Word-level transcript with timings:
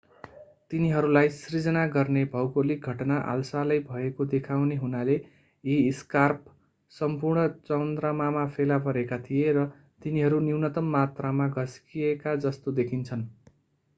तिनीहरूलाई 0.71 1.27
सिर्जना 1.33 1.81
गर्ने 1.91 2.21
भौगोलिक 2.29 2.87
घटना 2.93 3.17
हालसालै 3.25 3.77
भएको 3.89 4.27
देखाउने 4.31 4.77
हुनाले 4.79 5.17
यी 5.63 5.75
स्कार्प 5.97 6.49
सम्पूर्ण 6.91 7.43
चन्द्रमामा 7.69 8.47
फेला 8.57 8.79
परेका 8.87 9.21
थिए 9.23 9.53
र 9.55 9.67
तिनीहरू 10.01 10.41
न्यूनतम 10.47 10.91
मात्रामा 10.97 11.49
घस्किएका 11.59 12.35
जस्तो 12.41 12.75
देखिन्छन् 12.77 13.25